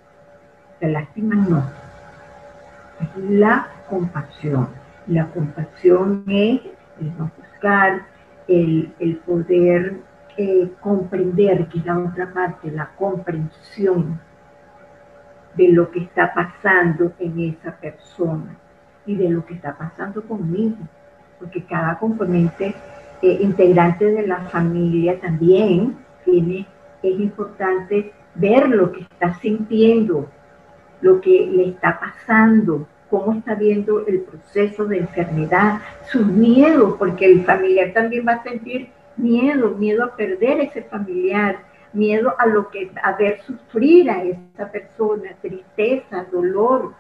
[0.82, 1.64] la lástima no.
[3.00, 4.81] Es la compasión.
[5.08, 6.62] La compasión es
[7.00, 8.06] el no buscar,
[8.48, 9.96] el, poder
[10.38, 14.20] eh, comprender, que es la otra parte, la comprensión
[15.56, 18.56] de lo que está pasando en esa persona
[19.06, 20.78] y de lo que está pasando conmigo,
[21.40, 22.74] porque cada componente
[23.22, 26.68] eh, integrante de la familia también tiene,
[27.04, 30.30] es importante ver lo que está sintiendo,
[31.02, 37.26] lo que le está pasando, cómo está viendo el proceso de enfermedad, sus miedos, porque
[37.26, 41.60] el familiar también va a sentir miedo, miedo a perder ese familiar,
[41.94, 46.94] miedo a lo que a ver sufrir a esa persona, tristeza, dolor,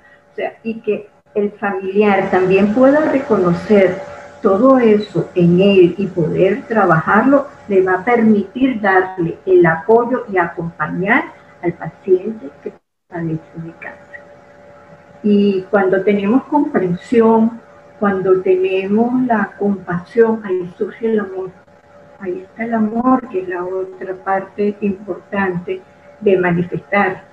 [0.63, 4.01] y que el familiar también pueda reconocer
[4.41, 10.37] todo eso en él y poder trabajarlo, le va a permitir darle el apoyo y
[10.37, 11.25] acompañar
[11.61, 12.73] al paciente que
[13.11, 13.39] de
[13.79, 14.10] cáncer.
[15.23, 17.61] Y cuando tenemos comprensión,
[17.99, 21.51] cuando tenemos la compasión, ahí surge el amor.
[22.19, 25.81] Ahí está el amor, que es la otra parte importante
[26.19, 27.23] de manifestar.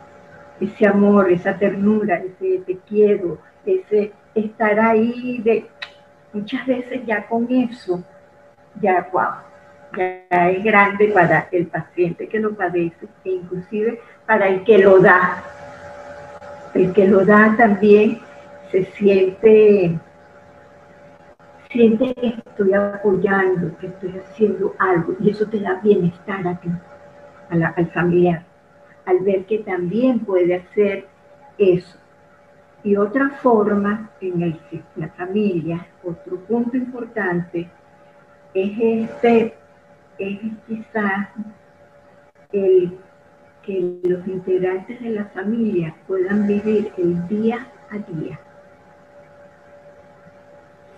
[0.60, 5.66] Ese amor, esa ternura, ese te quiero, ese estar ahí de
[6.32, 8.02] muchas veces ya con eso,
[8.80, 9.48] ya wow,
[9.96, 15.00] ya es grande para el paciente que lo padece e inclusive para el que lo
[15.00, 15.42] da.
[16.78, 18.20] El que lo da también
[18.70, 19.98] se siente,
[21.72, 26.68] siente que estoy apoyando, que estoy haciendo algo y eso te da bienestar a ti,
[27.50, 28.44] al familiar,
[29.06, 31.08] al ver que también puede hacer
[31.58, 31.98] eso.
[32.84, 34.60] Y otra forma en el,
[34.94, 37.68] la familia, otro punto importante,
[38.54, 39.54] es este,
[40.16, 40.38] es
[40.68, 41.28] quizás
[42.52, 42.96] el
[43.68, 48.40] que los integrantes de la familia puedan vivir el día a día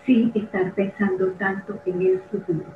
[0.07, 2.67] sin estar pensando tanto en el futuro.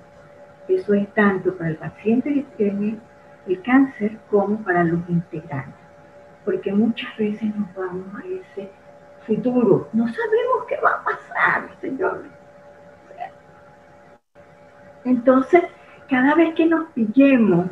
[0.66, 2.98] Eso es tanto para el paciente que tiene
[3.46, 5.74] el cáncer como para los integrantes.
[6.44, 8.72] Porque muchas veces nos vamos a ese
[9.24, 9.88] futuro.
[9.92, 12.32] No sabemos qué va a pasar, señores.
[15.04, 15.62] Entonces,
[16.08, 17.66] cada vez que nos pillemos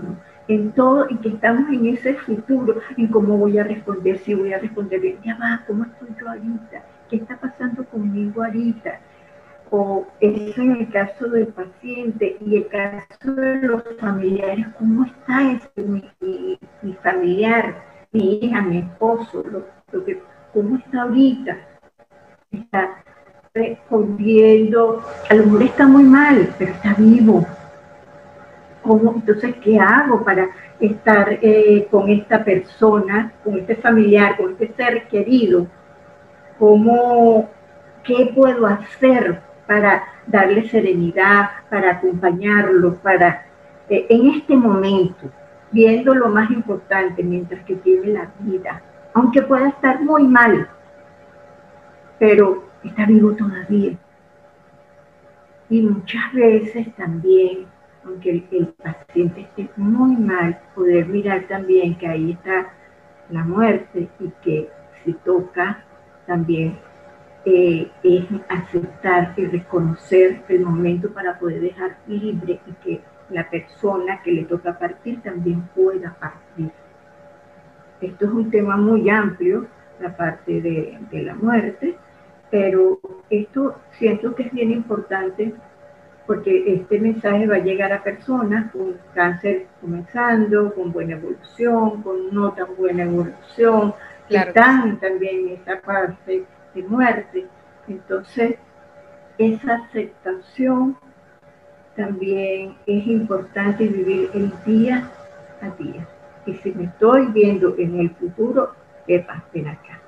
[0.53, 4.53] en todo y que estamos en ese futuro, en cómo voy a responder, si voy
[4.53, 6.85] a responder bien, ya va, ¿cómo estoy yo ahorita?
[7.09, 9.01] ¿Qué está pasando conmigo ahorita?
[9.71, 15.53] O eso en el caso del paciente y el caso de los familiares, ¿cómo está
[15.53, 16.59] ese, mi,
[17.03, 20.21] familiar, mi hija, mi esposo, lo, que,
[20.53, 21.57] cómo está ahorita?
[22.51, 23.03] Está
[23.55, 27.47] respondiendo, a lo mejor está muy mal, pero está vivo,
[28.83, 30.49] ¿Cómo, entonces, ¿qué hago para
[30.81, 35.68] estar eh, con esta persona, con este familiar, con este ser querido?
[36.59, 37.49] ¿Cómo,
[38.03, 43.47] ¿Qué puedo hacer para darle serenidad, para acompañarlo, para,
[43.88, 45.31] eh, en este momento,
[45.71, 48.83] viendo lo más importante mientras que tiene la vida,
[49.14, 50.68] aunque pueda estar muy mal,
[52.18, 53.97] pero está vivo todavía.
[55.71, 57.66] Y muchas veces también
[58.05, 62.73] aunque el, paciente esté muy mal, poder mirar también que ahí está
[63.31, 64.69] la muerte y que
[65.05, 65.85] si toca
[66.27, 66.79] también
[67.45, 74.21] eh, es aceptar y reconocer el momento para poder dejar libre y que la persona
[74.23, 76.71] que le toca partir también pueda partir.
[78.01, 79.67] Esto es un tema muy amplio,
[80.01, 81.97] la parte de, de la muerte,
[82.51, 85.55] pero esto siento que es bien importante
[86.33, 92.35] porque este mensaje va a llegar a personas con cáncer comenzando, con buena evolución, con
[92.35, 93.92] no tan buena evolución,
[94.31, 97.47] que están también en esta parte de muerte.
[97.87, 98.55] Entonces,
[99.37, 100.97] esa aceptación
[101.97, 105.11] también es importante vivir el día
[105.61, 106.09] a día.
[106.47, 108.73] Y si me estoy viendo en el futuro,
[109.07, 110.01] epa, ven acá.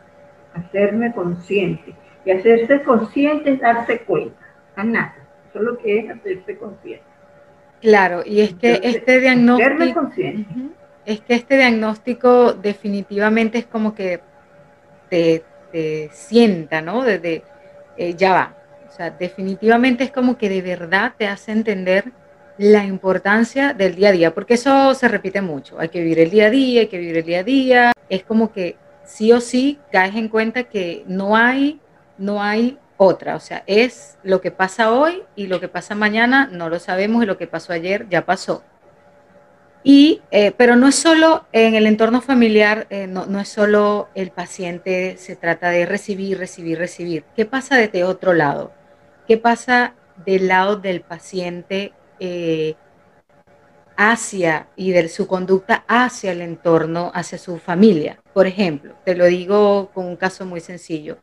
[0.54, 1.94] Hacerme consciente.
[2.24, 4.40] Y hacerse consciente es darse cuenta.
[4.74, 5.23] A nada
[5.54, 7.04] solo que es hacerse consciente.
[7.80, 10.10] Claro, y es que este diagnóstico...
[11.06, 14.20] Es que este diagnóstico definitivamente es como que
[15.10, 15.44] te,
[16.12, 17.02] sienta, ¿no?
[17.02, 17.42] Desde,
[17.98, 18.56] eh, ya va.
[18.88, 22.12] O sea, definitivamente es como que de verdad te hace entender
[22.56, 25.78] la importancia del día a día, porque eso se repite mucho.
[25.78, 27.92] Hay que vivir el día a día, hay que vivir el día a día.
[28.08, 31.80] Es como que sí o sí caes en cuenta que no hay,
[32.16, 36.48] no hay otra, o sea, es lo que pasa hoy y lo que pasa mañana
[36.50, 38.62] no lo sabemos y lo que pasó ayer ya pasó.
[39.82, 44.08] Y, eh, pero no es solo en el entorno familiar, eh, no, no, es solo
[44.14, 47.24] el paciente, se trata de recibir, recibir, recibir.
[47.36, 48.72] ¿Qué pasa de este otro lado?
[49.28, 52.76] ¿Qué pasa del lado del paciente eh,
[53.96, 58.20] hacia y de su conducta hacia el entorno, hacia su familia?
[58.32, 61.18] Por ejemplo, te lo digo con un caso muy sencillo.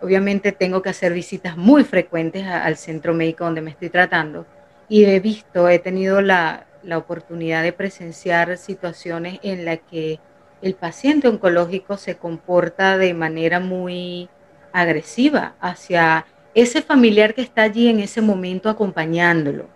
[0.00, 4.46] Obviamente tengo que hacer visitas muy frecuentes al centro médico donde me estoy tratando
[4.88, 6.64] y he visto, he tenido la,
[6.96, 10.20] oportunidad de presenciar situaciones en las que
[10.62, 14.30] el paciente oncológico se comporta de manera muy
[14.72, 19.66] agresiva hacia ese familiar que está allí en ese momento acompañándolo,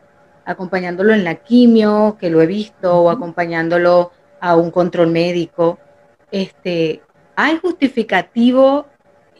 [0.46, 5.78] acompañándolo en la quimio, que lo he visto, o acompañándolo a un control médico.
[6.30, 7.02] Este,
[7.36, 8.86] hay justificativo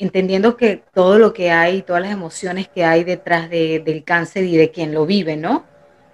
[0.03, 4.57] entendiendo que todo lo que hay, todas las emociones que hay detrás del cáncer y
[4.57, 5.65] de quien lo vive, ¿no?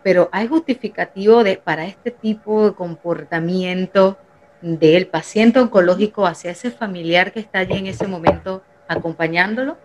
[0.02, 4.18] Pero hay justificativo para este tipo de comportamiento
[4.60, 9.78] del paciente oncológico hacia ese familiar que está allí en ese momento acompañándolo.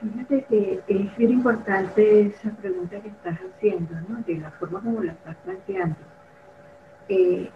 [0.00, 4.22] Fíjate que es bien importante esa pregunta que estás haciendo, ¿no?
[4.24, 5.96] De la forma como la estás planteando.
[7.08, 7.50] Eh,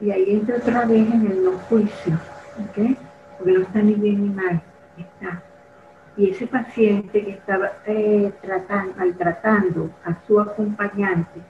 [0.00, 2.96] y ahí entra otra vez en el no juicio, ¿ok?
[3.36, 4.62] Porque no está ni bien ni mal
[5.02, 5.42] está.
[6.16, 11.40] y ese paciente que estaba eh, tratando, maltratando a su acompañante,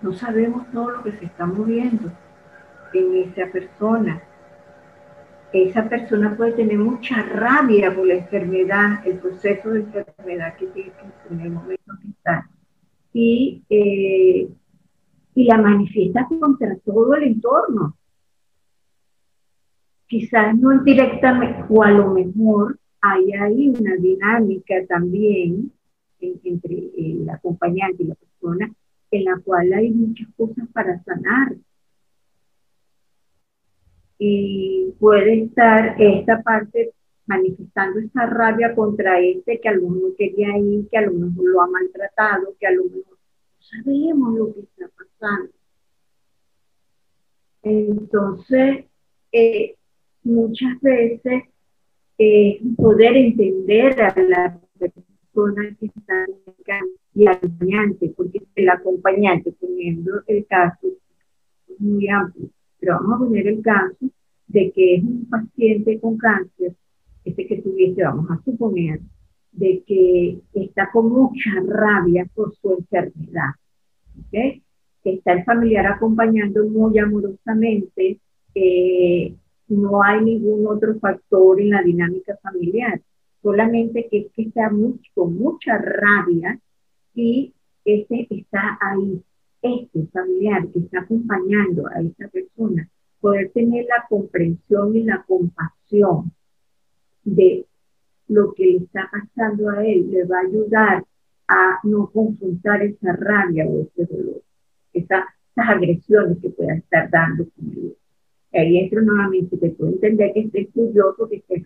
[0.00, 2.10] no sabemos todo lo que se está moviendo
[2.94, 4.22] en esa persona.
[5.52, 10.92] Esa persona puede tener mucha rabia por la enfermedad, el proceso de enfermedad que tiene
[11.28, 12.48] en el momento que está.
[13.12, 14.48] Y, eh,
[15.34, 17.96] y la manifiesta contra todo el entorno.
[20.10, 25.72] Quizás no directamente, o a lo mejor hay ahí una dinámica también
[26.20, 28.74] entre el acompañante y la persona
[29.12, 31.54] en la cual hay muchas cosas para sanar.
[34.18, 36.92] Y puede estar esta parte
[37.26, 41.44] manifestando esta rabia contra este que a lo mejor quería ir, que a lo mejor
[41.44, 45.52] lo ha maltratado, que a lo mejor no sabemos lo que está pasando.
[47.62, 48.86] Entonces,
[49.30, 49.76] eh,
[50.22, 51.44] muchas veces
[52.18, 56.26] eh, poder entender a la persona que está
[57.14, 60.86] y al acompañante, porque el acompañante, poniendo el caso,
[61.68, 64.10] es muy amplio, pero vamos a poner el caso
[64.46, 66.74] de que es un paciente con cáncer,
[67.24, 69.00] este que tuviste, vamos a suponer,
[69.52, 73.50] de que está con mucha rabia por su enfermedad.
[75.02, 78.18] Está el familiar acompañando muy amorosamente,
[78.54, 79.34] eh,
[79.70, 83.00] no hay ningún otro factor en la dinámica familiar,
[83.42, 84.70] solamente que es que está
[85.14, 86.58] con mucha rabia
[87.14, 87.54] y
[87.84, 89.22] este está ahí,
[89.62, 92.88] este familiar que está acompañando a esa persona,
[93.20, 96.32] poder tener la comprensión y la compasión
[97.24, 97.66] de
[98.28, 101.04] lo que le está pasando a él, le va a ayudar
[101.48, 104.42] a no confrontar esa rabia o ese dolor,
[104.92, 105.24] esas
[105.56, 107.96] agresiones que pueda estar dando con él.
[108.52, 111.64] Ahí entro nuevamente, te puedo entender que estés curioso, que estés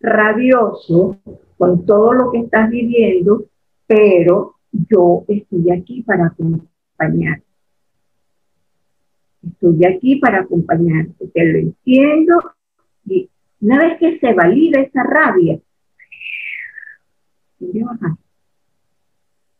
[0.00, 1.18] rabioso
[1.56, 3.46] con todo lo que estás viviendo,
[3.86, 7.42] pero yo estoy aquí para acompañar.
[9.46, 12.34] Estoy aquí para acompañarte, te lo entiendo.
[13.06, 13.30] Y
[13.60, 15.60] una vez que se valida esa rabia,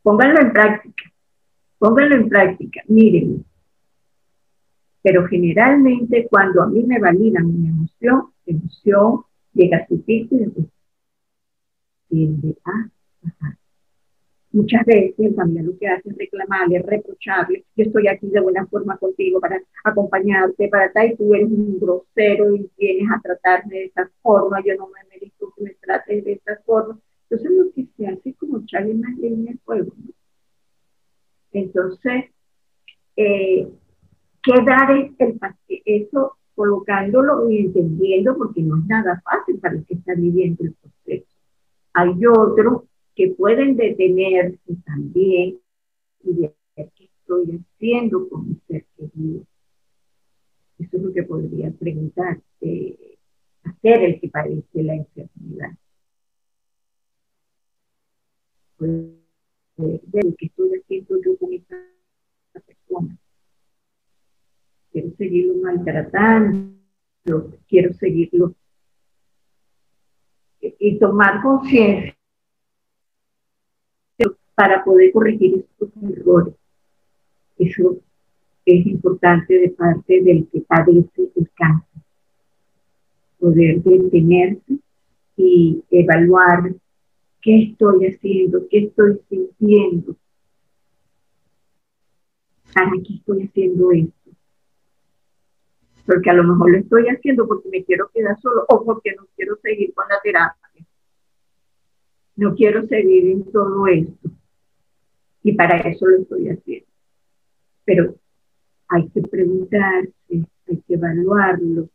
[0.03, 1.05] pónganlo en práctica,
[1.79, 3.45] pónganlo en práctica, miren.
[5.05, 9.20] Pero generalmente cuando a mí me validan mi emoción, emoción
[9.52, 10.66] llega a su pico y después
[12.09, 12.88] tiende a
[13.20, 13.59] bajar.
[14.52, 18.96] Muchas veces familiar lo que hace es reclamarle, reprocharle, yo estoy aquí de buena forma
[18.96, 23.84] contigo para acompañarte, para tal, y tú eres un grosero y vienes a tratarme de
[23.84, 26.98] esta forma, yo no me merezco que me trates de esta forma.
[27.28, 29.92] Entonces lo que se hace es como echarle más leña al fuego.
[29.98, 30.12] ¿no?
[31.52, 32.30] Entonces,
[33.16, 33.68] eh,
[34.45, 35.38] ¿qué dar es el
[35.84, 40.74] Eso colocándolo y entendiendo, porque no es nada fácil para el que está viviendo el
[40.74, 41.26] proceso.
[41.95, 42.82] Hay otros
[43.14, 45.59] que pueden detenerse también
[46.22, 49.45] y ver qué estoy haciendo con mi ser querido.
[50.78, 53.16] Eso es lo que podría preguntar, eh,
[53.64, 55.70] hacer el que padece la enfermedad.
[58.76, 58.90] Pues,
[59.76, 61.76] ver qué estoy haciendo yo con esta
[62.53, 63.18] persona.
[64.95, 66.72] Quiero seguirlo maltratando,
[67.66, 68.55] quiero seguirlo
[70.61, 72.16] y tomar conciencia
[74.55, 76.55] para poder corregir estos errores.
[77.59, 77.99] Eso
[78.64, 82.03] es importante de parte del que padece el cáncer.
[83.40, 84.78] Poder detenerse
[85.36, 86.72] y evaluar
[87.42, 90.14] qué estoy haciendo, qué estoy sintiendo,
[92.72, 94.24] para qué estoy haciendo esto.
[96.07, 99.26] Porque a lo mejor lo estoy haciendo porque me quiero quedar solo o porque no
[99.36, 100.86] quiero seguir con la terapia.
[102.36, 104.30] No quiero seguir en todo esto
[105.44, 106.86] y para eso lo estoy haciendo.
[107.84, 108.16] Pero
[108.88, 111.88] hay que preguntarse, hay que evaluarlo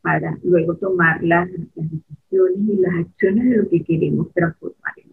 [0.00, 5.10] para luego tomar las, decisiones y las acciones de lo que queremos transformar en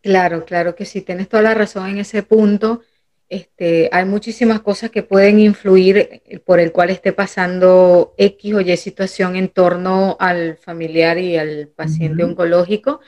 [0.00, 2.80] Claro, claro que sí, tienes toda la razón en ese punto.
[3.28, 8.76] Este, hay muchísimas cosas que pueden influir por el cual esté pasando X o Y
[8.76, 13.00] situación en torno al familiar y al paciente oncológico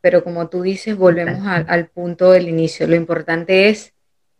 [0.00, 2.86] pero como tú dices, volvemos al punto del inicio.
[2.86, 3.94] Lo importante es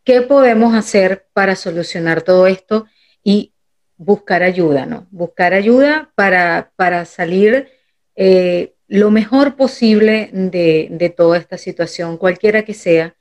[0.05, 2.87] qué podemos hacer para solucionar todo esto
[3.25, 3.53] y
[3.97, 5.07] buscar ayuda, ¿no?
[5.11, 7.69] Buscar ayuda para, para salir
[8.15, 13.15] eh, lo mejor posible de, de, toda esta situación, cualquiera que sea,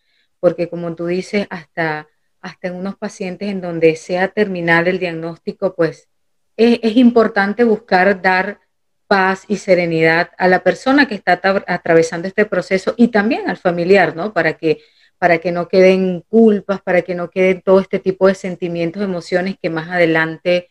[0.47, 2.07] porque como tú dices, hasta,
[2.39, 6.07] hasta en unos pacientes en donde sea terminal el diagnóstico, pues
[6.55, 8.61] es, importante buscar dar
[9.07, 14.15] paz y serenidad a la persona que está atravesando este proceso y también al familiar,
[14.15, 14.31] ¿no?
[14.31, 14.79] Para que,
[15.17, 19.57] para que no queden culpas, para que no queden todo este tipo de sentimientos, emociones
[19.61, 20.69] que más adelante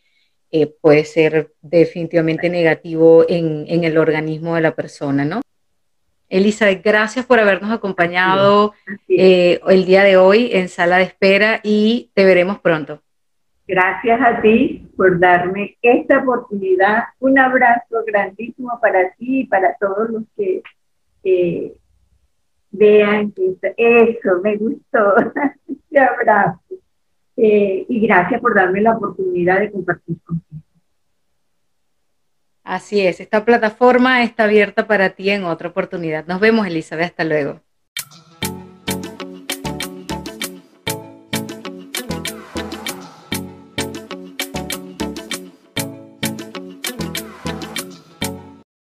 [0.50, 5.42] eh, puede ser definitivamente negativo en, en, el organismo de la persona, ¿no?
[6.28, 8.74] Elizabeth, gracias por habernos acompañado
[9.08, 13.00] eh, el día de hoy en sala de espera y te veremos pronto.
[13.68, 17.04] Gracias a ti por darme esta oportunidad.
[17.18, 20.62] Un abrazo grandísimo para ti y para todos los que
[22.70, 25.14] vean que eso me gustó.
[25.66, 26.60] Un abrazo.
[27.36, 30.62] Eh, y gracias por darme la oportunidad de compartir contigo.
[32.66, 36.26] Así es, esta plataforma está abierta para ti en otra oportunidad.
[36.26, 37.62] Nos vemos, Elizabeth, hasta luego.